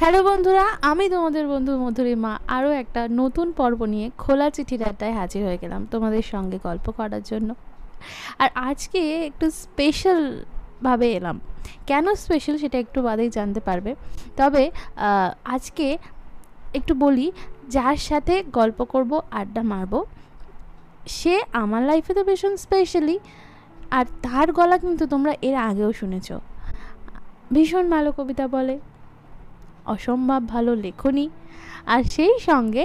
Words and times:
Hello 0.00 0.20
বন্ধুরা, 0.28 0.66
আমি 0.90 1.04
তোমাদের 1.14 1.44
বন্ধু 1.52 1.72
মধুরিমা। 1.84 2.32
আরও 2.56 2.70
একটা 2.82 3.02
নতুন 3.20 3.46
পর্ব 3.58 3.80
নিয়ে 3.94 4.06
খোলা 4.22 4.48
চিঠির 4.56 4.82
আড্ডায় 4.90 5.14
হাজির 5.18 5.42
হয়ে 5.46 5.58
গেলাম 5.62 5.80
তোমাদের 5.92 6.24
সঙ্গে 6.32 6.58
গল্প 6.68 6.86
করার 6.98 7.22
জন্য। 7.30 7.50
আর 8.42 8.48
আজকে 8.68 9.00
একটু 9.28 9.46
স্পেশাল 9.62 10.20
ভাবে 10.86 11.06
এলাম। 11.18 11.36
কেন 11.86 12.06
স্পেশাল 12.24 12.54
সেটা 12.62 12.78
একটু 12.84 12.98
বাদেই 13.06 13.30
জানতে 13.36 13.60
পারবে। 13.68 13.90
তবে 14.40 14.64
আজকে 15.54 15.86
একটু 16.78 16.92
বলি, 17.04 17.26
যার 17.74 17.98
সাথে 18.08 18.34
গল্প 18.58 18.78
করব, 18.92 19.12
আড্ডা 19.40 19.62
মারবো, 19.72 19.98
সে 21.18 21.34
আমার 21.62 21.82
লাইফে 21.90 22.12
তো 22.18 22.22
ভীষণ 22.28 22.54
স্পেশালি 22.64 23.16
আর 23.98 24.04
তার 24.24 24.48
গলা 24.58 24.76
কিন্তু 24.84 25.04
তোমরা 25.12 25.32
এর 25.48 25.56
আগেও 25.68 25.90
শুনেছ। 26.00 26.28
ভীষণ 27.54 27.84
ভালো 27.94 28.08
কবিতা 28.18 28.46
বলে। 28.56 28.76
অসম্ভব 29.94 30.42
ভালো 30.54 30.72
লেখনী 30.84 31.26
আর 31.92 32.00
সেই 32.14 32.34
সঙ্গে 32.48 32.84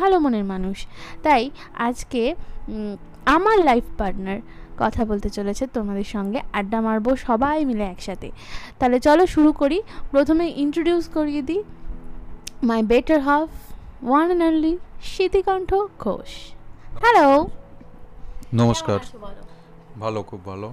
ভালো 0.00 0.16
মনের 0.24 0.46
মানুষ। 0.52 0.78
তাই 1.24 1.42
আজকে 1.86 2.22
আমার 3.36 3.56
লাইফ 3.68 3.86
পার্টনার 3.98 4.40
কথা 4.82 5.02
বলতে 5.10 5.28
চলেছে 5.36 5.64
তোমাদের 5.76 6.06
সঙ্গে 6.14 6.38
আড্ডা 6.58 6.78
মারবো 6.86 7.10
সবাই 7.26 7.56
মিলে 7.70 7.84
একসাথে। 7.94 8.28
তাহলে 8.78 8.98
চলো 9.06 9.24
শুরু 9.34 9.50
করি। 9.60 9.78
প্রথমে 10.12 10.44
ইন্ট্রোডিউস 10.64 11.04
করিয়ে 11.16 11.42
দিই। 11.48 11.62
My 12.68 12.80
better 12.92 13.20
half 13.28 13.50
one 14.08 14.26
and 14.26 14.42
only 14.48 14.72
Smritikantha 15.12 15.70
Ghosh 16.04 16.30
hello 17.02 17.26
নমস্কার। 18.60 18.98
ভালো 20.02 20.18
খুব 20.30 20.40
ভালো। 20.50 20.68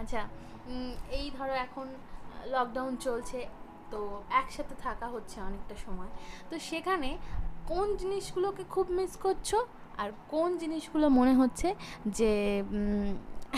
আচ্ছা 0.00 0.20
এই 1.18 1.26
ধরো 1.36 1.54
এখন 1.66 1.86
লকডাউন 2.52 2.92
চলছে, 3.06 3.38
তো 3.92 4.00
একসাথে 4.40 4.74
থাকা 4.86 5.06
হচ্ছে 5.14 5.36
অনেকটা 5.48 5.74
সময়। 5.86 6.10
তো 6.50 6.54
সেখানে 6.70 7.10
কোন 7.70 7.86
জিনিসগুলোকে 8.00 8.62
খুব 8.74 8.86
মিস 8.98 9.12
করছ? 9.24 9.50
আর 10.02 10.10
কোন 10.32 10.48
জিনিসগুলো 10.62 11.06
মনে 11.18 11.34
হচ্ছে 11.40 11.68
যে 12.18 12.32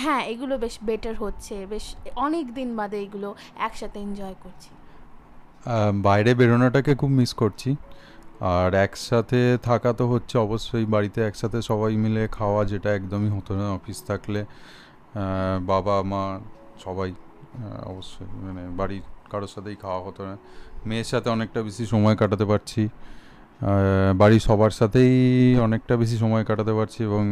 হ্যাঁ 0.03 0.23
এগুলো 0.33 0.55
বেশ 0.65 0.75
বেটার 0.89 1.17
হচ্ছে, 1.25 1.55
বেশ 1.73 1.87
অনেক 2.27 2.47
দিন 2.59 2.69
বাদে 2.79 2.99
এগুলো 3.07 3.29
একসাথে 3.67 3.99
এনজয় 4.07 4.37
করছি? 4.45 4.71
বাইরে 6.07 6.31
বেরোনোটাকে 6.41 6.93
খুব 7.01 7.11
মিস 7.19 7.33
করছি। 7.43 7.71
আর 8.55 8.71
একসাথে 8.87 9.41
থাকা 9.69 9.91
তো 10.01 10.05
হচ্ছে 10.13 10.35
অবশ্যই, 10.47 10.85
বাড়িতে 10.95 11.19
একসাথে 11.29 11.59
সবাই 11.71 11.93
মিলে 12.05 12.23
খাওয়া 12.39 12.63
যেটা 12.73 12.89
একদমই 12.99 13.31
হতো 13.37 13.53
না, 13.61 13.67
অফিস 13.79 13.99
থাকলে 14.11 14.41
বাবা, 15.73 15.97
মা, 16.13 16.23
সবাই। 16.85 17.11
অবশ্যই 17.91 18.29
মানে 18.45 18.63
বাড়ির 18.79 19.05
কারোর 19.33 19.51
সাথেই 19.55 19.77
খাওয়া 19.83 20.01
হতো 20.07 20.23
না। 20.29 20.35
মেয়ের 20.89 21.09
সাথে 21.13 21.29
অনেকটা 21.37 21.61
বেশি 21.69 21.85
সময় 21.93 22.17
কাটাতে 22.21 22.45
পারছি। 22.53 22.83
বাড়ির 24.21 24.43
সবার 24.49 24.73
সাথেই 24.81 25.15
অনেকটা 25.67 25.95
বেশি 26.03 26.17
সময় 26.23 26.45
কাটাতে 26.49 26.73
পারছি 26.79 27.01
এবং 27.09 27.23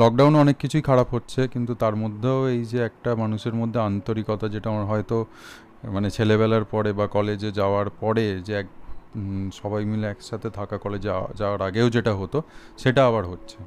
লকডাউনে 0.00 0.38
অনেক 0.44 0.56
কিছুই 0.62 0.82
খারাপ 0.88 1.08
হচ্ছে, 1.14 1.40
কিন্তু 1.54 1.72
তার 1.82 1.94
মধ্যেও 2.02 2.38
এই 2.54 2.62
যে 2.72 2.78
একটা 2.88 3.10
মানুষের 3.22 3.54
মধ্যে 3.60 3.78
আন্তরিকতা 3.88 4.46
যেটা 4.54 4.68
আমার 4.72 4.86
হয়তো 4.92 5.16
মানে 5.94 6.08
ছেলেবেলার 6.16 6.64
পরে 6.64 6.90
বা 6.98 7.06
কলেজে 7.16 7.50
যাওয়ার 7.60 7.88
পরে 8.02 8.26
যে 8.46 8.52
এক 8.62 8.68
সবাই 9.60 9.82
মিলে 9.90 10.06
একসাথে 10.14 10.48
থাকা 10.58 10.76
কলেজে 10.84 11.10
যাওয়ার 11.40 11.60
আগেও 11.68 11.86
যেটা 11.96 12.12
হতো, 12.20 12.38
সেটা 12.82 13.00
আবার 13.06 13.24
হচ্ছে। 13.32 13.58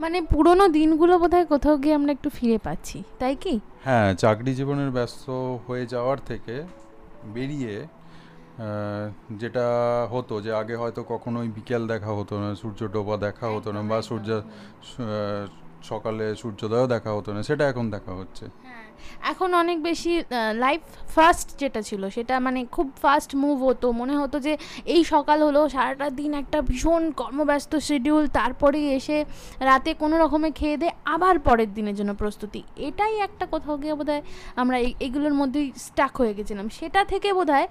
মানে 0.00 0.18
পুরনো 0.32 0.64
দিনগুলো 0.68 1.14
বোধহয় 1.18 1.46
কোথাও 1.46 1.76
গিয়ে 1.82 1.94
আমরা 1.94 2.10
একটু 2.12 2.28
ফিরে 2.30 2.58
পাচ্ছি 2.66 2.98
তাই 3.20 3.34
কি? 3.36 3.54
হ্যাঁ 3.86 4.08
চাকরি 4.14 4.52
জীবনের 4.54 4.90
ব্যস্ত 4.90 5.24
হয়ে 5.66 5.84
যাওয়ার 5.86 6.18
থেকে 6.30 6.54
বেরিয়ে 7.34 7.74
যেটা 9.40 9.66
হতো 10.12 10.34
যে 10.40 10.50
আগে 10.52 10.74
হয়তো 10.76 11.00
কখনোই 11.12 11.48
বিকেল 11.56 11.82
দেখা 11.86 12.10
হতো 12.18 12.34
না 12.42 12.48
সূর্য 12.54 12.80
ডোবা 12.94 13.16
দেখা 13.26 13.46
হতো 13.54 13.68
না 13.72 13.80
বা 13.90 13.98
সূর্য 14.08 14.28
সকালে 15.82 16.26
সূর্যোদয়ও 16.40 16.86
দেখা 16.94 17.10
হতো 17.12 17.30
না 17.34 17.40
সেটা 17.42 17.64
এখন 17.68 17.84
দেখা 17.90 18.12
হচ্ছে। 18.20 18.44
হ্যাঁ 18.56 18.67
এখন 19.32 19.48
অনেক 19.62 19.78
বেশি 19.88 20.12
লাইফ 20.64 20.82
ফাস্ট 21.14 21.48
যেটা 21.60 21.80
ছিল, 21.88 22.02
সেটা 22.16 22.34
মানে 22.46 22.60
খুব 22.74 22.86
ফাস্ট 23.02 23.30
মুভ 23.42 23.56
হতো। 23.68 23.86
মনে 24.00 24.14
হতো 24.20 24.36
যে 24.46 24.52
এই 24.94 25.02
সকাল 25.12 25.38
হলো, 25.46 25.60
সারাটা 25.74 26.06
দিন 26.20 26.30
একটা 26.42 26.58
ভীষণ 26.70 27.02
কর্মব্যস্ত 27.20 27.72
শিডিউল 27.88 28.24
তারপরে 28.38 28.80
এসে 28.98 29.18
রাতে 29.68 29.90
কোনো 30.02 30.16
রকমে 30.22 30.48
খেয়ে 30.58 30.76
দে 30.82 30.88
আবার 31.14 31.36
পরের 31.46 31.70
দিনের 31.76 31.96
জন্য 31.98 32.12
প্রস্তুতি। 32.22 32.60
এটাই 32.88 33.14
একটা 33.26 33.44
কোথাও 33.54 33.76
গিয়ে 33.82 33.94
বোধ 33.98 34.10
আমরা 34.60 34.76
এগুলোর 35.06 35.34
মধ্যেই 35.40 35.66
স্টাক 35.86 36.12
হয়ে 36.20 36.32
গেছিলাম। 36.38 36.66
সেটা 36.78 37.00
থেকে 37.12 37.28
বোধ 37.38 37.50
হয় 37.56 37.68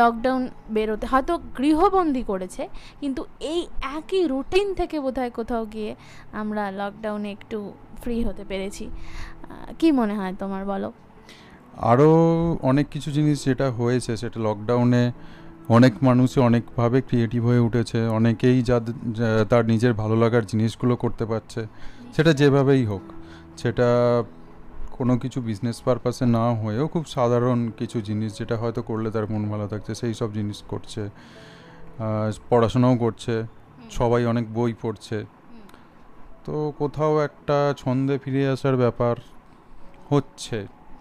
লকডাউন 0.00 0.42
বেরোতে 0.76 1.06
হয়তো 1.12 1.32
গৃহবন্দী 1.58 2.22
করেছে, 2.30 2.62
কিন্তু 3.02 3.22
এই 3.52 3.60
একই 3.98 4.22
রুটিন 4.32 4.66
থেকে 4.80 4.96
বোধ 5.04 5.18
কোথাও 5.38 5.62
গিয়ে 5.74 5.92
আমরা 6.40 6.62
লকডাউনে 6.80 7.28
একটু 7.36 7.58
ফ্রি 8.02 8.16
হতে 8.28 8.44
পেরেছি। 8.50 8.84
কি 9.78 9.92
মনে 9.92 10.14
হয় 10.14 10.34
তোমার 10.38 10.64
বলো? 10.64 10.92
আরও 11.76 12.08
অনেক 12.62 12.86
কিছু 12.88 13.10
জিনিস 13.10 13.44
যেটা 13.44 13.70
হয়েছে 13.70 14.16
সেটা 14.16 14.40
লকডাউনে 14.40 15.12
অনেক 15.68 15.92
মানুষই 16.02 16.40
অনেকভাবে 16.40 17.02
ক্রিয়েটিভ 17.02 17.46
হয়ে 17.46 17.58
উঠেছে। 17.58 18.06
অনেকেই 18.06 18.62
যা- 18.62 19.44
তার 19.50 19.66
নিজের 19.66 19.94
ভালো 19.94 20.16
লাগার 20.16 20.46
জিনিসগুলো 20.46 20.96
করতে 20.96 21.26
পারছে। 21.26 21.66
সেটা 22.16 22.32
যেভাবেই 22.32 22.84
হোক 22.84 23.02
সেটা 23.56 23.84
কোনো 24.92 25.18
কিছু 25.18 25.40
বিজনেস 25.40 25.80
পারপাসে 25.80 26.26
না 26.26 26.54
হয়েও 26.54 26.88
খুব 26.88 27.04
সাধারণ 27.06 27.70
কিছু 27.78 28.00
জিনিস 28.00 28.38
যেটা 28.38 28.56
হয়তো 28.56 28.82
করলে 28.82 29.10
তার 29.10 29.30
মন 29.30 29.50
ভালো 29.50 29.68
থাকছে 29.68 29.94
সেই 29.94 30.14
সব 30.14 30.32
জিনিস 30.32 30.62
করছে। 30.68 31.08
পড়াশোনাও 32.50 32.96
করছে 32.96 33.42
সবাই 33.90 34.24
অনেক 34.24 34.54
বই 34.54 34.74
পড়ছে। 34.82 35.24
তো 36.44 36.72
কোথাও 36.78 37.20
একটা 37.20 37.74
ছন্দে 37.76 38.18
ফিরে 38.18 38.48
আসার 38.48 38.76
ব্যাপার 38.76 39.16
হচ্ছে। 40.10 40.58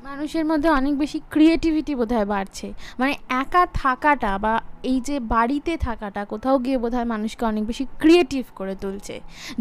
মানুষের 0.09 0.45
মধ্যে 0.51 0.69
অনেক 0.79 0.93
বেশি 1.03 1.19
ক্রিয়েটিভিটি 1.33 1.93
বোধহয় 1.99 2.27
বাড়ছে। 2.33 2.67
মানে 2.99 3.13
একা 3.43 3.63
থাকাটা 3.81 4.31
বা 4.43 4.53
এই 4.91 4.97
যে 5.07 5.15
বাড়িতে 5.35 5.73
থাকাটা 5.87 6.21
কোথাও 6.33 6.55
গিয়ে 6.65 6.77
বোধহয় 6.83 7.07
মানুষকে 7.13 7.43
অনেক 7.51 7.63
বেশি 7.71 7.83
ক্রিয়েটিভ 8.01 8.45
করে 8.59 8.75
তুলছে। 8.83 9.15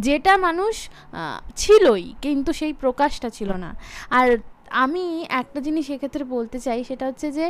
যেটা 0.07 0.33
মানুষ 0.47 0.75
ছিলই, 1.63 2.05
কিন্তু 2.25 2.51
সেই 2.61 2.73
প্রকাশটা 2.83 3.29
ছিল 3.37 3.51
না। 3.65 3.71
আর 4.19 4.29
আমি 4.85 5.05
একটা 5.41 5.59
জিনিস 5.67 5.87
এক্ষেত্রে 5.95 6.25
বলতে 6.37 6.59
চাই, 6.67 6.79
সেটা 6.89 7.05
হচ্ছে 7.07 7.27
যে 7.39 7.47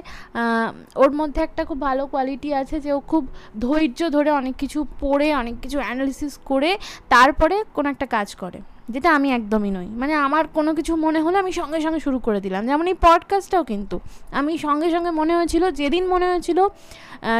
ওর 1.02 1.12
মধ্যে 1.20 1.40
একটা 1.46 1.62
খুব 1.68 1.78
ভালো 1.88 2.02
কোয়ালিটি 2.12 2.50
আছে 2.60 2.76
যে, 2.84 2.90
ও 2.92 3.00
খুব 3.10 3.22
ধৈর্য 3.64 4.00
ধরে 4.16 4.30
অনেক 4.40 4.54
কিছু 4.62 4.78
পড়ে, 5.00 5.28
অনেক 5.42 5.54
কিছু 5.62 5.78
অ্যানালিসিস 5.84 6.34
করে, 6.50 6.70
তারপরে 7.14 7.56
কোনো 7.76 7.86
একটা 7.94 8.06
কাজ 8.16 8.28
করে। 8.42 8.60
যেটা 8.88 9.08
আমি 9.14 9.28
একদমই 9.32 9.70
নই। 9.70 9.88
মানে 10.00 10.14
আমার 10.26 10.44
কোনো 10.56 10.70
কিছু 10.74 10.92
মনে 10.96 11.20
হলে 11.24 11.36
আমি 11.38 11.52
সঙ্গে 11.52 11.78
সঙ্গে 11.80 12.00
শুরু 12.00 12.18
করে 12.26 12.40
দিলাম। 12.40 12.62
যেমন 12.66 12.86
এই 12.86 12.96
পডকাস্টটাও 13.06 13.64
কিন্তু। 13.64 13.96
আমি 14.32 14.52
সঙ্গে 14.58 14.88
সঙ্গে 14.90 15.10
মনে 15.10 15.32
হয়েছিল, 15.36 15.64
যেদিন 15.70 16.04
মনে 16.08 16.26
হয়েছিল 16.30 16.58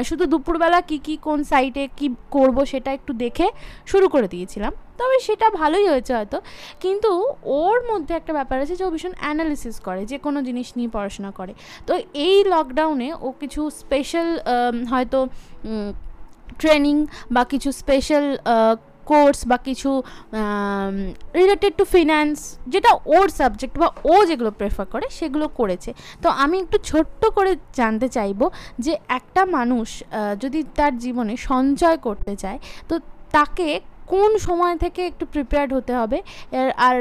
শুধু 0.05 0.25
দুপুরবেলা 0.27 0.81
কি 0.81 0.99
কি, 0.99 1.15
কোন 1.17 1.39
সাইটে 1.45 1.83
কি 1.97 2.07
করব 2.31 2.57
সেটা 2.65 2.91
একটু 2.93 3.13
দেখে 3.13 3.47
শুরু 3.87 4.07
করে 4.09 4.29
দিয়েছিলাম। 4.29 4.73
তবে 4.99 5.17
সেটা 5.21 5.47
ভালোই 5.51 5.87
হয়েছে 5.89 6.13
হয়তো। 6.15 6.41
কিন্তু 6.81 7.11
ওর 7.61 7.79
মধ্যে 7.93 8.13
একটা 8.15 8.33
ব্যাপার 8.33 8.57
আছে 8.61 8.75
যে 8.77 8.85
ও 8.85 8.91
ভীষণ 8.91 9.15
অ্যানালিসিস 9.21 9.77
করে, 9.81 10.01
যে 10.07 10.19
কোনো 10.19 10.39
জিনিস 10.43 10.69
নিয়ে 10.77 10.91
পড়াশোনা 10.93 11.31
করে। 11.31 11.53
তো 11.87 11.93
এই 12.27 12.45
লকডাউনে 12.45 13.09
ও 13.21 13.29
কিছু 13.41 13.71
স্পেশাল 13.71 14.29
হয়তো 14.91 15.19
ট্রেনিং 16.61 17.07
বা 17.31 17.43
কিছু 17.45 17.73
স্পেশাল 17.73 18.27
কোর্স 19.11 19.39
বা 19.51 19.57
কিছু 19.69 19.91
রিলেটেড 21.41 21.73
টু 21.81 21.85
ফিন্যান্স 21.95 22.37
যেটা 22.73 22.91
ওর 23.17 23.27
সাবজেক্ট 23.41 23.75
বা 23.83 23.89
ও 24.13 24.15
যেগুলো 24.29 24.51
প্রেফার 24.61 24.87
করে 24.95 25.07
সেগুলো 25.19 25.47
করেছে। 25.59 25.91
তো 26.23 26.29
আমি 26.43 26.57
একটু 26.65 26.79
ছোট্ট 26.91 27.23
করে 27.37 27.53
জানতে 27.81 28.09
চাইব 28.17 28.41
যে 28.85 28.93
একটা 29.19 29.43
মানুষ 29.57 29.89
যদি 30.43 30.61
তার 30.79 30.93
জীবনে 31.05 31.35
সঞ্চয় 31.51 31.99
করতে 32.07 32.33
চায়, 32.43 32.59
তো 32.89 32.95
তাকে 33.37 33.69
কোন 34.13 34.31
সময় 34.47 34.77
থেকে 34.85 35.01
একটু 35.11 35.25
প্রিপেয়ার্ড 35.35 35.71
হতে 35.77 35.93
হবে? 36.01 36.19
আর 36.89 36.97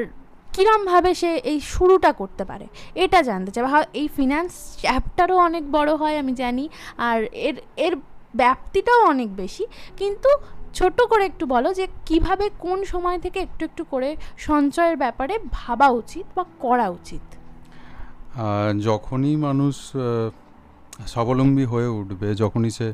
কিরমভাবে 0.56 1.12
সে 1.22 1.32
এই 1.52 1.58
শুরুটা 1.74 2.12
করতে 2.22 2.44
পারে? 2.50 2.66
এটা 3.04 3.20
জানতে 3.30 3.50
চাই 3.54 3.64
এই 4.02 4.08
ফিনান্স 4.18 4.52
চ্যাপ্টারও 4.84 5.38
অনেক 5.48 5.64
বড় 5.78 5.92
হয়, 6.02 6.16
আমি 6.22 6.34
জানি, 6.44 6.66
আর 7.10 7.20
এর 7.48 7.58
এর 7.86 7.94
ব্যাপ্তিটাও 8.42 9.02
অনেক 9.14 9.30
বেশি, 9.42 9.64
কিন্তু 10.00 10.32
ছোট্ট 10.78 11.00
করে 11.12 11.24
একটু 11.32 11.46
বলো 11.56 11.70
যে 11.80 11.86
কীভাবে 12.08 12.46
কোন 12.66 12.80
সময় 12.94 13.20
থেকে 13.24 13.40
একটু 13.48 13.62
একটু 13.70 13.84
করে 13.94 14.10
সঞ্চয়ের 14.48 14.98
ব্যাপারে 15.04 15.34
ভাবা 15.58 15.88
উচিত 16.02 16.26
বা 16.36 16.44
করা 16.66 16.88
উচিত? 17.00 17.26
যখনই 18.88 19.34
মানুষ 19.48 19.76
স্বাবলম্বী 21.12 21.66
হয়ে 21.74 21.90
উঠবে, 22.00 22.28
যখনই 22.42 22.72
সে 22.78 22.88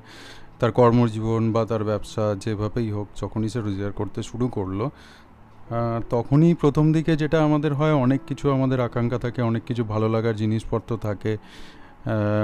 তার 0.59 0.71
কর্মজীবন 0.79 1.43
বা 1.55 1.61
তার 1.71 1.83
ব্যবসা 1.89 2.23
যেভাবেই 2.43 2.89
হোক, 2.95 3.07
যখনই 3.21 3.49
সে 3.53 3.59
রোজগার 3.59 3.93
করতে 3.99 4.19
শুরু 4.29 4.45
করল 4.57 4.79
তখনই 6.13 6.51
প্রথম 6.61 6.85
দিকে 6.95 7.13
যেটা 7.21 7.37
আমাদের 7.47 7.71
হয়, 7.79 7.93
অনেক 8.05 8.21
কিছু 8.29 8.45
আমাদের 8.55 8.79
আকাঙ্ক্ষা 8.87 9.19
থাকে, 9.25 9.39
অনেক 9.49 9.63
কিছু 9.69 9.83
ভালো 9.93 10.07
লাগার 10.15 10.35
জিনিসপত্র 10.43 10.91
থাকে 11.07 11.31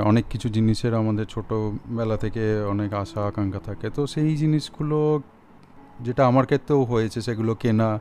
অনেক 0.06 0.26
কিছু 0.30 0.50
জিনিসের 0.50 0.94
আমাদের 0.96 1.26
ছোটোবেলা 1.26 2.18
থেকে 2.18 2.64
অনেক 2.64 2.94
আশা, 2.94 3.20
আকাঙ্ক্ষা 3.26 3.60
থাকে। 3.60 3.90
তো 3.90 4.08
সেই 4.08 4.38
জিনিসগুলো 4.38 5.22
যেটা 6.00 6.28
আমার 6.28 6.46
ক্ষেত্রেও 6.46 6.84
হয়েছে 6.84 7.22
সেগুলো 7.22 7.56
কেনা 7.56 8.00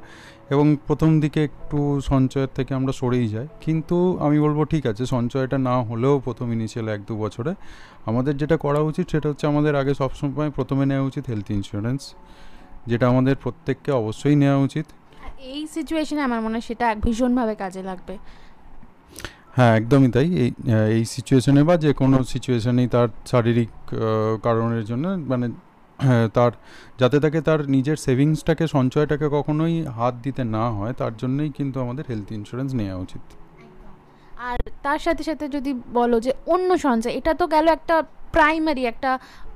এবং 0.50 0.76
প্রথম 0.86 1.20
দিকে 1.20 1.44
একটু 1.44 2.00
সঞ্চয়ের 2.04 2.48
থেকে 2.54 2.74
আমরা 2.74 2.92
সরেই 2.92 3.28
যাই। 3.28 3.46
কিন্তু 3.60 4.18
আমি 4.20 4.40
বলব 4.40 4.64
ঠিক 4.64 4.86
আছে, 4.86 5.06
সঞ্চয়টা 5.06 5.58
না 5.58 5.82
হলেও 5.82 6.14
প্রথম 6.24 6.52
ইনিশিয়াল 6.52 6.88
এক, 6.88 7.00
দু 7.06 7.14
বছরে 7.16 7.54
আমাদের 8.06 8.36
যেটা 8.36 8.56
করা 8.56 8.80
উচিত 8.80 9.06
সেটা 9.10 9.28
হচ্ছে 9.28 9.46
আমাদের 9.46 9.76
আগে 9.76 9.94
সবসময় 9.94 10.50
প্রথমে 10.50 10.86
নেওয়া 10.86 11.04
উচিত 11.06 11.24
হেলথ 11.28 11.50
ইন্স্যুরেন্স 11.50 12.14
যেটা 12.86 13.08
আমাদের 13.08 13.36
প্রত্যেককে 13.36 13.90
অবশ্যই 13.92 14.36
নেওয়া 14.36 14.58
উচিত। 14.58 14.86
এই 15.54 15.66
সিচুয়েশনে 15.66 16.22
আমার 16.22 16.40
মনে 16.40 16.54
হয় 16.54 16.60
সেটা 16.60 16.94
ভীষণভাবে 16.94 17.54
কাজে 17.54 17.82
লাগবে। 17.82 18.18
হ্যাঁ 19.58 19.72
একদমই 19.78 20.10
তাই। 20.16 20.28
এই 20.44 20.50
এই 20.96 21.02
সিচুয়েশনে 21.14 21.62
বা 21.68 21.74
যে 21.84 21.90
কোনো 22.00 22.16
সিচুয়েশনেই 22.32 22.88
তার 22.94 23.08
শারীরিক 23.26 23.72
কারণের 24.46 24.84
জন্য 24.90 25.04
মানে 25.32 25.46
হ্যাঁ, 25.98 26.26
তার 26.36 26.52
যাতে 27.00 27.16
তাকে 27.24 27.38
তার 27.48 27.60
নিজের 27.76 27.98
সেভিংসটাকে 28.06 28.64
সঞ্চয়টাকে 28.76 29.26
কখনোই 29.36 29.74
হাত 29.98 30.14
দিতে 30.22 30.42
না 30.56 30.64
হয় 30.76 30.92
তার 31.00 31.12
জন্যই 31.22 31.50
কিন্তু 31.58 31.76
আমাদের 31.84 32.04
হেলথ 32.10 32.28
ইন্স্যুরেন্স 32.38 32.70
নেওয়া 32.80 32.98
উচিত। 33.04 33.24
আর 34.48 34.58
তার 34.86 35.00
সাথে 35.06 35.22
সাথে 35.28 35.44
যদি 35.56 35.72
বলো 35.98 36.16
যে 36.26 36.32
অন্য 36.54 36.70
সঞ্চয় 36.86 37.14
এটা 37.20 37.32
তো 37.40 37.44
গেল 37.54 37.66
একটা 37.76 37.96
প্রাইমারি 38.34 38.82
একটা 38.92 39.10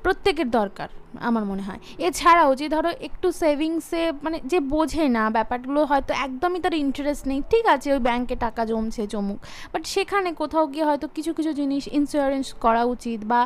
প্রত্যেকের 0.05 0.49
দরকার, 0.59 0.89
আমার 1.29 1.45
মনে 1.51 1.63
হয়। 1.69 1.81
এছাড়াও 2.09 2.51
যে 2.61 2.67
ধরো 2.75 2.91
একটু 3.09 3.29
সেভিংসে 3.43 4.03
মানে 4.25 4.37
যে 4.53 4.59
বোঝে 4.75 5.05
না 5.17 5.25
ব্যাপারগুলো, 5.37 5.81
হয়তো 5.91 6.13
একদমই 6.27 6.61
তার 6.65 6.75
ইন্টারেস্ট 6.85 7.25
নেই, 7.31 7.41
ঠিক 7.53 7.65
আছে, 7.75 7.89
ওই 7.97 8.01
ব্যাংকে 8.09 8.37
টাকা 8.45 8.63
জমছে, 8.71 9.03
জমুক। 9.13 9.39
বাট 9.73 9.83
সেখানে 9.95 10.29
কোথাও 10.41 10.65
গিয়ে 10.73 10.87
হয়তো 10.89 11.07
কিছু 11.17 11.31
কিছু 11.39 11.51
জিনিস 11.61 11.85
ইন্স্যুরেন্স 11.99 12.47
করা 12.65 12.83
উচিত 12.95 13.21
বা 13.33 13.41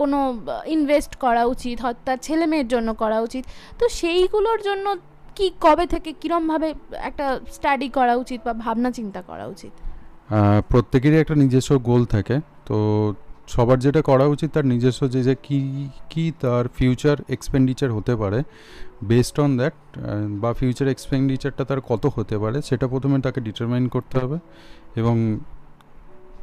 কোনো 0.00 0.18
ইনভেস্ট 0.76 1.12
করা 1.24 1.42
উচিত, 1.54 1.76
হয়তো 1.84 2.00
তার 2.08 2.18
ছেলে 2.26 2.44
মেয়ের 2.50 2.68
জন্য 2.74 2.88
করা 3.02 3.18
উচিত। 3.26 3.44
তো 3.80 3.84
সেইগুলোর 3.98 4.60
জন্য 4.68 4.86
কি, 5.36 5.46
কবে 5.64 5.84
থেকে 5.94 6.10
কীরমভাবে 6.20 6.68
একটা 7.08 7.26
স্টাডি 7.56 7.88
করা 7.98 8.14
উচিত 8.22 8.40
বা 8.46 8.52
ভাবনা 8.64 8.90
চিন্তা 8.98 9.20
করা 9.30 9.44
উচিত? 9.54 9.72
প্রত্যেকেরই 10.70 11.18
একটা 11.22 11.34
নিজস্ব 11.42 11.70
গোল 11.88 12.02
থাকে। 12.14 12.36
তো 12.68 12.76
সবার 13.54 13.78
যেটা 13.84 14.00
করা 14.10 14.26
উচিত 14.34 14.48
তার 14.54 14.66
নিজস্ব 14.72 15.02
যে 15.14 15.20
যে 15.28 15.34
কী 15.46 15.60
কী 16.12 16.24
তার 16.42 16.64
ফিউচার 16.76 17.16
এক্সপেন্ডিচার 17.36 17.90
হতে 17.96 18.14
পারে। 18.16 18.38
বেসড 19.10 19.36
অন 19.44 19.50
দ্যাট 19.60 19.76
বা 20.42 20.50
ফিউচার 20.60 20.86
এক্সপেন্ডিচারটা 20.94 21.62
তার 21.70 21.80
কত 21.90 22.04
হতে 22.16 22.36
পারে, 22.42 22.58
সেটা 22.68 22.86
প্রথমে 22.92 23.16
তাকে 23.26 23.40
ডিটারমাইন 23.46 23.84
করতে 23.88 24.16
হবে 24.22 24.38
এবং 25.00 25.16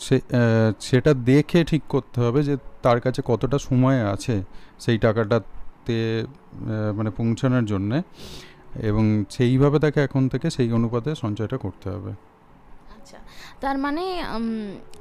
সে 0.05 0.17
সেটা 0.79 1.11
দেখে 1.31 1.59
ঠিক 1.71 1.83
করতে 1.89 2.17
হবে 2.25 2.39
যে 2.43 2.55
তার 2.85 2.99
কাছে 3.05 3.21
কতটা 3.25 3.57
সময় 3.67 3.99
আছে 4.13 4.35
সেই 4.83 4.97
টাকাটাতে 4.97 5.97
মানে 6.97 7.09
পৌঁছানোর 7.17 7.65
জন্যে 7.65 7.97
এবং 8.89 9.03
সেইভাবে 9.29 9.77
তাকে 9.79 9.99
এখন 10.07 10.23
থেকে 10.29 10.47
সেই 10.49 10.69
অনুপাতে 10.77 11.09
সঞ্চয়টা 11.15 11.57
করতে 11.57 11.87
হবে। 11.89 12.11
আচ্ছা। 13.03 13.19
তার 13.63 13.77
মানে 13.85 14.03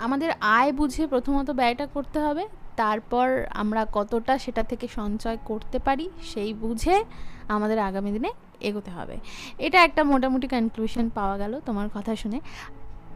আমাদের 0.07 0.31
আয় 0.59 0.71
বুঝে 0.79 1.05
প্রথমত 1.13 1.49
ব্যয়টা 1.61 1.87
করতে 1.95 2.19
হবে, 2.27 2.45
তারপর 2.81 3.27
আমরা 3.63 3.81
কতটা 3.97 4.35
সেটা 4.45 4.63
থেকে 4.71 4.87
সঞ্চয় 4.99 5.39
করতে 5.51 5.79
পারি 5.87 6.07
সেই 6.33 6.51
বুঝে 6.63 6.97
আমাদের 7.55 7.79
আগামী 7.89 8.11
দিনে 8.17 8.31
এগোতে 8.69 8.91
হবে। 8.97 9.17
এটা 9.67 9.79
একটা 9.87 10.03
মোটামুটি 10.13 10.47
কনক্লুশন 10.55 11.07
পাওয়া 11.19 11.37
গেল 11.43 11.53
তোমার 11.69 11.89
কথা 11.97 12.13
শুনে। 12.23 12.39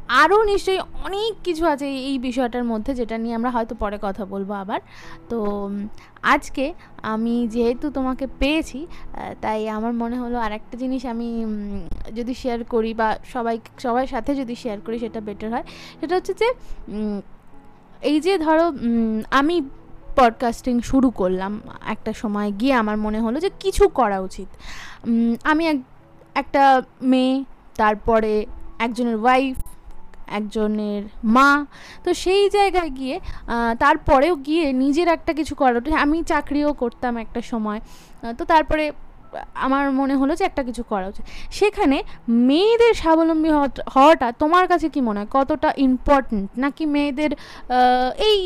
আরও 0.08 0.44
নিশ্চয়ই 0.44 0.79
অনেক 0.79 1.35
কিছু 1.44 1.67
আছে 1.67 1.87
এই 1.87 2.19
বিষয়টার 2.19 2.64
মধ্যে 2.64 2.94
যেটা 2.94 3.19
নিয়ে 3.19 3.35
আমরা 3.35 3.50
হয়তো 3.50 3.75
পরে 3.75 3.99
কথা 4.03 4.25
বলব 4.25 4.53
আবার। 4.53 4.81
তো 5.29 5.70
আজকে 6.23 6.75
আমি 7.03 7.49
যেহেতু 7.49 7.91
তোমাকে 7.91 8.26
পেয়েছি 8.38 8.87
তাই 9.41 9.69
আমার 9.69 9.93
মনে 9.93 10.19
হলো 10.19 10.38
আর 10.38 10.53
একটা 10.53 10.79
জিনিস 10.79 11.06
আমি 11.06 11.47
যদি 12.14 12.35
শেয়ার 12.35 12.64
করি 12.64 12.94
বা 12.94 13.17
সবাই 13.32 13.61
সবার 13.79 14.06
সাথে 14.06 14.35
যদি 14.35 14.55
শেয়ার 14.55 14.79
করি 14.81 14.99
সেটা 14.99 15.20
বেটার 15.20 15.53
হয়। 15.53 15.62
সেটা 16.00 16.14
হচ্ছে 16.17 16.35
যে 16.35 16.49
এই 18.03 18.20
যে 18.20 18.38
ধরো 18.38 18.73
আমি 19.31 19.62
পডকাস্টিং 20.17 20.81
শুরু 20.81 21.11
করলাম 21.11 21.61
একটা 21.87 22.12
সময় 22.12 22.53
গিয়ে 22.61 22.75
আমার 22.75 22.97
মনে 22.97 23.20
হলো 23.20 23.41
যে 23.41 23.50
কিছু 23.61 23.88
করা 23.88 24.20
উচিত। 24.20 24.49
আমি 25.44 25.67
এক 25.67 25.76
একটা 26.35 26.82
মেয়ে, 27.03 27.44
তারপরে 27.76 28.47
একজনের 28.79 29.17
ওয়াইফ 29.17 29.56
একজনের 30.38 31.02
মা। 31.37 31.50
তো 32.05 32.11
সেই 32.23 32.43
জায়গায় 32.56 32.90
গিয়ে 32.99 33.17
তারপরেও 33.82 34.34
গিয়ে 34.46 34.64
নিজের 34.82 35.08
একটা 35.17 35.32
কিছু 35.38 35.55
করা 35.61 35.81
আমি 36.05 36.19
চাকরিও 36.32 36.70
করতাম 36.82 37.14
একটা 37.25 37.40
সময়। 37.52 37.81
তো 38.38 38.43
তারপরে 38.52 38.84
আমার 39.67 39.84
মনে 40.00 40.14
হলো 40.20 40.32
যে 40.38 40.44
একটা 40.50 40.62
কিছু 40.69 40.82
করা 40.93 41.06
উচিত। 41.11 41.25
সেখানে 41.58 41.96
মেয়েদের 42.50 42.93
স্বাবলম্বী 43.02 43.50
হওয়াটা 43.94 44.28
তোমার 44.43 44.64
কাছে 44.73 44.87
কি 44.94 45.00
মনে 45.08 45.19
হয়? 45.20 45.31
কতটা 45.38 45.69
ইম্পর্ট্যান্ট 45.88 46.49
নাকি 46.64 46.84
মেয়েদের 46.94 47.32
এই 48.29 48.38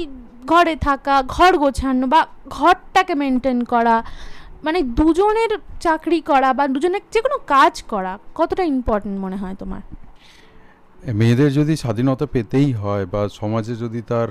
ঘরে 0.52 0.74
থাকা, 0.86 1.14
ঘর 1.36 1.52
গোছানো 1.62 2.06
বা 2.14 2.20
ঘরটাকে 2.56 3.14
মেনটেন 3.22 3.58
করা 3.72 3.96
মানে 4.66 4.78
দুজনের 4.98 5.52
চাকরি 5.84 6.20
করা 6.30 6.48
বা 6.58 6.64
দুজনের 6.74 7.02
যে 7.14 7.20
কোনো 7.24 7.36
কাজ 7.54 7.74
করা, 7.92 8.12
কতটা 8.38 8.62
ইম্পর্ট্যান্ট 8.74 9.16
মনে 9.24 9.36
হয় 9.42 9.56
তোমার? 9.62 9.82
মেয়েদের 11.06 11.52
যদি 11.52 11.76
স্বাধীনতা 11.76 12.26
পেতেই 12.26 12.72
হয় 12.72 13.06
বা 13.06 13.28
সমাজে 13.28 13.76
যদি 13.76 14.02
তার 14.02 14.28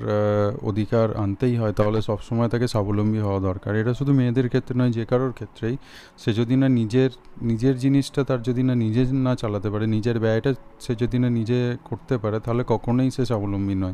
অধিকার 0.62 1.18
আনতেই 1.18 1.58
হয়, 1.58 1.72
তাহলে 1.72 2.02
সবসময় 2.02 2.50
তাকে 2.50 2.68
স্বাবলম্বী 2.68 3.20
হওয়া 3.20 3.40
দরকার। 3.40 3.76
এটা 3.76 3.94
শুধু 3.94 4.14
মেয়েদের 4.14 4.48
ক্ষেত্রে 4.48 4.76
নয়, 4.80 4.92
যে 4.92 5.06
কারোর 5.06 5.32
ক্ষেত্রেই। 5.32 5.78
সে 6.18 6.34
যদি 6.34 6.56
না 6.56 6.70
নিজের 6.70 7.10
নিজের 7.42 7.78
জিনিসটা 7.78 8.24
তার 8.24 8.44
যদি 8.44 8.64
না 8.64 8.76
নিজে 8.76 9.06
না 9.14 9.36
চালাতে 9.36 9.70
পারে, 9.70 9.88
নিজের 9.88 10.20
ব্যয়টা 10.20 10.54
সে 10.80 10.96
যদি 10.96 11.20
না 11.20 11.30
নিজে 11.30 11.78
করতে 11.86 12.18
পারে, 12.18 12.40
তাহলে 12.40 12.64
কখনোই 12.68 13.12
সে 13.12 13.26
স্বাবলম্বী 13.26 13.76
নয়। 13.76 13.94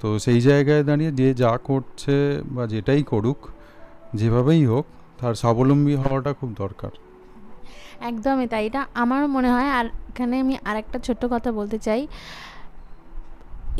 তো 0.00 0.18
সেই 0.18 0.40
জায়গায় 0.40 0.84
দাঁড়িয়ে 0.84 1.12
যে 1.12 1.34
যা 1.34 1.58
করছে 1.64 2.42
বা 2.44 2.66
যেটাই 2.66 3.02
করুক, 3.02 3.38
যেভাবেই 4.14 4.66
হোক, 4.66 4.86
তার 5.18 5.34
স্বাবলম্বী 5.34 5.94
হওয়াটা 5.94 6.32
খুব 6.32 6.54
দরকার। 6.58 6.90
একদমই 8.10 8.46
তাই। 8.52 8.62
এটা 8.68 8.80
আমার 9.02 9.22
মনে 9.36 9.50
হয়, 9.54 9.70
আর 9.78 9.86
এখানে 10.10 10.34
আমি 10.44 10.54
আরেকটা 10.70 10.98
ছোট্ট 11.06 11.22
কথা 11.34 11.50
বলতে 11.58 11.78
চাই। 11.86 12.02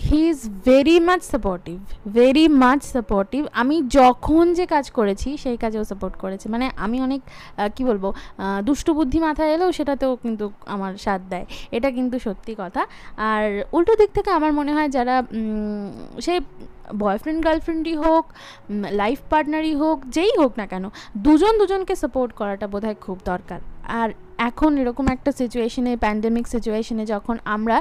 He 0.08 0.20
is 0.32 0.40
very 0.68 0.96
much 1.08 1.22
supportive 1.34 1.78
very 2.16 2.44
much 2.62 2.80
supportive 2.94 3.42
আমি 3.60 3.76
যখন 3.98 4.44
যে 4.58 4.64
কাজ 4.74 4.86
করেছি, 4.98 5.28
সেই 5.44 5.56
কাজেও 5.62 5.84
সাপোর্ট 5.90 6.14
করেছে। 6.22 6.46
মানে 6.54 6.66
আমি 6.84 6.96
অনেক 7.06 7.20
কি 7.76 7.82
বলব 7.90 8.04
দুষ্টু 8.68 8.90
বুদ্ধি 8.98 9.18
মাথায় 9.26 9.50
এলেও 9.54 9.70
সেটাতেও 9.78 10.12
কিন্তু 10.24 10.44
আমার 10.74 10.92
সাথ 11.04 11.20
দেয়। 11.32 11.46
এটা 11.76 11.88
কিন্তু 11.96 12.16
সত্যি 12.26 12.52
কথা। 12.62 12.82
আর 13.30 13.44
উল্টো 13.76 13.92
দিক 14.00 14.10
থেকে 14.16 14.30
আমার 14.38 14.52
মনে 14.58 14.72
হয় 14.76 14.88
যারা 14.96 15.14
সে 16.24 16.34
বয়ফ্রেন্ড 17.02 17.40
গার্লফ্রেন্ডই 17.46 17.94
হোক 18.04 18.24
লাইফ 19.00 19.18
পার্টনারই 19.32 19.74
হোক, 19.82 19.98
যেই 20.16 20.32
হোক 20.40 20.52
না 20.60 20.66
কেন, 20.72 20.84
দুজন 21.24 21.52
দুজনকে 21.60 21.94
সাপোর্ট 22.02 22.30
করাটা 22.40 22.66
বোধহয় 22.72 22.96
খুব 23.04 23.18
দরকার। 23.30 23.60
আর 24.00 24.08
এখন 24.48 24.70
এরকম 24.82 25.06
একটা 25.14 25.30
সিচুয়েশনে 25.40 25.92
প্যান্ডেমিক 26.04 26.44
সিচুয়েশনে 26.54 27.04
যখন 27.14 27.36
আমরা 27.54 27.76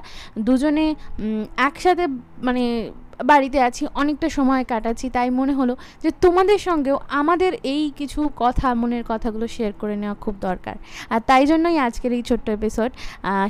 দুজনে 0.48 0.88
একসাথে 1.68 2.06
মানে 2.48 2.64
বাড়িতে 3.32 3.60
আছি, 3.68 3.84
অনেকটা 4.02 4.28
সময় 4.38 4.64
কাটাচ্ছি, 4.72 5.08
তাই 5.16 5.30
মনে 5.40 5.54
হলো 5.60 5.74
যে 6.04 6.10
তোমাদের 6.24 6.60
সঙ্গেও 6.68 6.98
আমাদের 7.22 7.52
এই 7.74 7.84
কিছু 8.00 8.20
কথা, 8.44 8.68
মনের 8.82 9.04
কথাগুলো 9.12 9.46
শেয়ার 9.56 9.74
করে 9.82 9.96
নেওয়া 10.02 10.18
খুব 10.24 10.36
দরকার। 10.48 10.76
আর 11.14 11.22
তাই 11.30 11.44
জন্যই 11.52 11.78
আজকের 11.88 12.12
এই 12.18 12.24
ছোট্ট 12.30 12.48
এপিসোড 12.58 12.90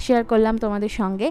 শেয়ার 0.05 0.23
করলাম 0.31 0.53
তোমাদের 0.63 0.91
সঙ্গে। 0.99 1.27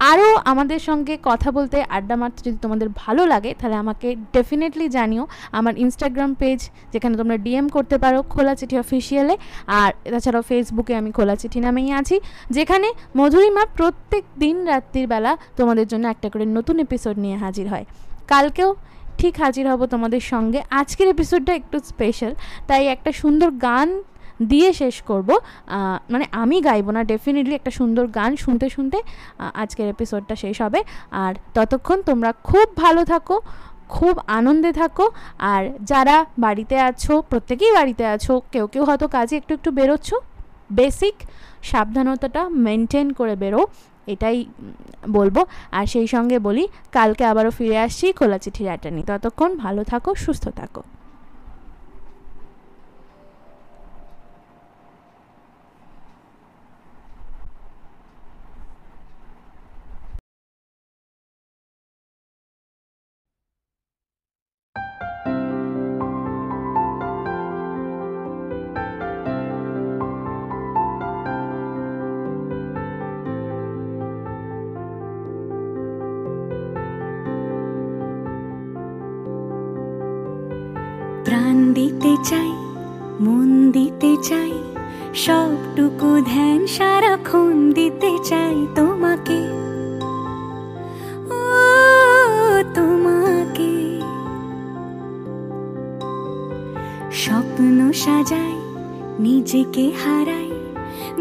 আরও 0.00 0.38
আমাদের 0.44 0.78
সঙ্গে 0.78 1.18
কথা 1.22 1.50
বলতে 1.50 1.84
আড্ডা 1.88 2.16
মারতে 2.16 2.50
যদি 2.50 2.58
তোমাদের 2.62 2.88
ভালো 2.94 3.26
লাগে, 3.26 3.54
তাহলে 3.58 3.76
আমাকে 3.76 4.16
ডেফিনেটলি 4.32 4.88
জানিও। 4.88 5.26
আমার 5.52 5.78
ইনস্টাগ্রাম 5.78 6.34
পেজ 6.34 6.70
যেখানে 6.92 7.16
তোমরা 7.16 7.36
ডিএম 7.36 7.68
করতে 7.68 7.98
পারো 7.98 8.22
খোলা 8.22 8.54
চিঠি 8.54 8.78
অফিসিয়ালে 8.78 9.36
আর 9.66 9.92
তাছাড়াও 10.10 10.42
ফেসবুকে 10.42 10.96
আমি 10.96 11.10
খোলা 11.12 11.36
চিঠি 11.36 11.60
নামেই 11.60 11.92
আছি। 11.92 12.20
যেখানে 12.50 12.92
মধুরিমা 13.16 13.66
প্রত্যেক 13.76 14.24
দিন 14.38 14.64
রাত্রির 14.64 15.06
বেলা 15.06 15.36
তোমাদের 15.56 15.86
জন্য 15.86 16.08
একটা 16.08 16.30
করে 16.30 16.44
নতুন 16.46 16.78
এপিসোড 16.78 17.18
নিয়ে 17.18 17.36
হাজির 17.36 17.68
হয়। 17.68 17.84
কালকেও 18.28 18.74
ঠিক 19.18 19.34
হাজির 19.40 19.70
হব 19.70 19.86
তোমাদের 19.86 20.20
সঙ্গে। 20.20 20.62
আজকের 20.70 21.08
এপিসোডটা 21.08 21.54
একটু 21.54 21.78
স্পেশাল 21.78 22.34
তাই 22.66 22.86
একটা 22.86 23.12
সুন্দর 23.12 23.50
গান 23.50 24.02
দিয়ে 24.50 24.68
শেষ 24.80 24.96
করব। 25.10 25.30
মানে 26.12 26.24
আমি 26.42 26.56
গাইবো 26.68 26.90
না 26.96 27.02
ডেফিনেটলি 27.12 27.54
একটা 27.60 27.72
সুন্দর 27.78 28.04
গান 28.18 28.30
শুনতে 28.44 28.66
শুনতে 28.76 28.98
আজকের 29.62 29.88
এপিসোডটা 29.94 30.34
শেষ 30.44 30.56
হবে। 30.64 30.80
আর 31.24 31.32
ততক্ষণ 31.56 31.98
তোমরা 32.08 32.30
খুব 32.48 32.66
ভালো 32.82 33.02
থাকো, 33.12 33.36
খুব 33.96 34.14
আনন্দে 34.38 34.70
থাকো। 34.80 35.06
আর 35.52 35.62
যারা 35.90 36.16
বাড়িতে 36.44 36.76
আছো, 36.88 37.12
প্রত্যেকেই 37.30 37.72
বাড়িতে 37.78 38.04
আছো, 38.14 38.32
কেউ 38.52 38.66
কেউ 38.72 38.82
হয়তো 38.88 39.06
কাজে 39.16 39.34
একটু 39.40 39.52
একটু 39.58 39.70
বেরোচ্ছ 39.78 40.10
বেসিক 40.78 41.16
সাবধানতাটা 41.70 42.42
মেনটেন 42.66 43.06
করে 43.18 43.34
বেরো, 43.42 43.62
এটাই 44.14 44.38
বলব। 45.16 45.36
আর 45.78 45.84
সেই 45.92 46.06
সঙ্গে 46.14 46.36
বলি, 46.48 46.64
কালকে 46.96 47.22
আবারও 47.30 47.52
ফিরে 47.58 47.78
আসছি 47.86 48.06
খোলা 48.18 48.38
চিঠির 48.44 48.68
আটা 48.74 48.88
নিয়ে 48.94 49.06
ততক্ষণ 49.10 49.50
ভালো 49.64 49.82
থাকো, 49.90 50.10
সুস্থ 50.24 50.44
থাকো। 50.60 50.82
দিতে 82.10 82.30
চাই, 82.30 82.52
মন 83.20 83.72
দিতে 83.72 84.16
চাই, 84.22 84.52
সবটুকু 85.14 86.08
ধ্যান 86.24 86.66
সারাক্ষণ 86.66 87.72
দিতে 87.72 88.10
চাই 88.24 88.66
তোমাকে। 88.74 89.40
তোমাকে। 92.74 93.72
স্বপ্ন 97.12 97.92
সাজাই, 97.92 98.56
নিজেকে 99.20 99.86
হারাই, 100.02 100.50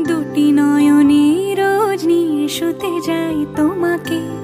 দুটি 0.03 0.51
নয়নে 0.51 1.55
রোজ 1.55 1.99
নিয়ে 2.05 2.47
শুতে 2.49 2.91
যাই 3.05 3.45
তোমাকে। 3.55 4.38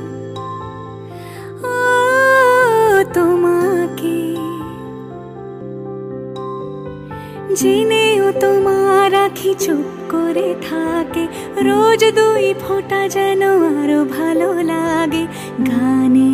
আখি 9.35 9.55
চুপ 9.59 10.11
করে 10.11 10.55
থাকে। 10.69 11.27
রোজ 11.57 12.05
দুই 12.15 12.53
ফোঁটা 12.59 13.07
যেন 13.07 13.41
আরও 13.81 14.05
ভালো 14.05 14.53
লাগে। 14.63 15.27
গানে, 15.67 16.31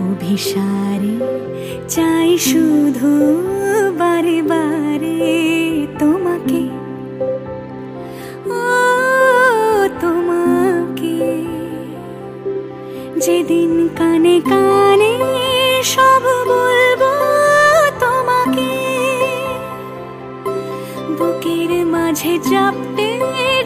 অভিসারে, 0.00 1.16
চাই 1.88 2.38
শুধু 2.38 3.10
বারে 3.98 4.42
বারে 4.42 5.18
তোমাকে। 5.98 6.62
ও, 8.50 8.60
তোমাকে। 10.00 11.18
যেদিন 13.20 13.88
কানে 13.98 14.40
কানে 14.50 15.12
সব 15.82 16.39
মাঝে 22.20 22.38
চাপতে 22.50 23.08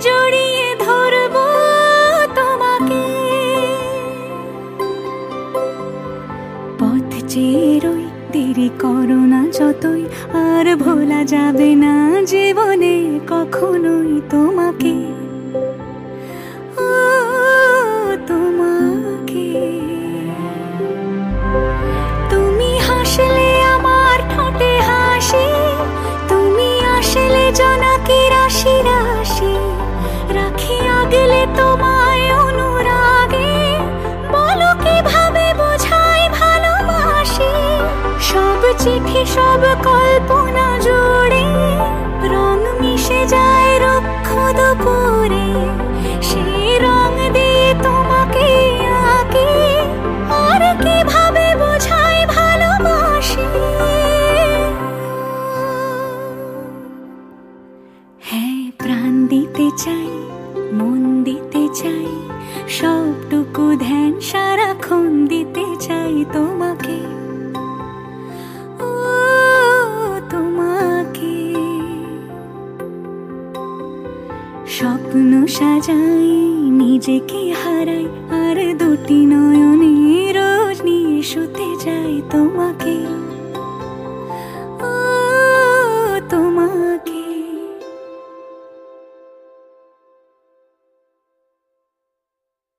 জড়িয়ে 0.06 0.68
ধরব 0.84 1.36
তোমাকে। 2.38 3.04
পথ 6.78 7.10
চেরই, 7.28 8.04
দেরি 8.32 8.68
করো 8.78 9.20
না 9.32 9.42
যতই, 9.58 10.02
আর 10.44 10.66
ভোলা 10.76 11.20
যাবে 11.24 11.70
না 11.74 11.94
জীবনে 12.32 12.94
কখনোই 13.28 14.12
তোমাকে। 14.30 14.94
স্বপ্ন 75.14 75.34
সাজাই 75.48 76.28
নিজেকে 76.80 77.40
হারাই 77.60 78.06
আর 78.40 78.56
দুটি 78.80 79.18
নয়নে 79.30 79.94
রোজ 80.36 80.76
নিয়ে 80.82 81.18
শুতে 81.22 81.68
যাই 81.84 82.14
তোমাকে। 82.32 82.96